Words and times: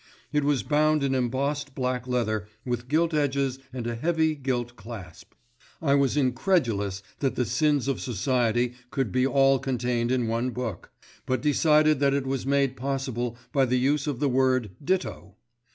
It 0.33 0.43
was 0.43 0.63
bound 0.63 1.03
in 1.03 1.13
embossed 1.13 1.75
black 1.75 2.07
leather 2.07 2.47
with 2.65 2.87
gilt 2.87 3.13
edges 3.13 3.59
and 3.71 3.85
a 3.85 3.93
heavy 3.93 4.33
gilt 4.33 4.75
clasp. 4.75 5.33
I 5.79 5.93
was 5.93 6.17
incredulous 6.17 7.03
that 7.19 7.35
the 7.35 7.45
Sins 7.45 7.87
of 7.87 8.01
Society 8.01 8.73
could 8.89 9.11
be 9.11 9.27
all 9.27 9.59
contained 9.59 10.11
in 10.11 10.25
one 10.27 10.49
book; 10.49 10.91
but 11.27 11.43
decided 11.43 11.99
that 11.99 12.15
it 12.15 12.25
was 12.25 12.47
made 12.47 12.75
possible 12.75 13.37
by 13.53 13.65
the 13.65 13.77
use 13.77 14.07
of 14.07 14.19
the 14.19 14.27
word 14.29 14.71
"ditto." 14.83 15.35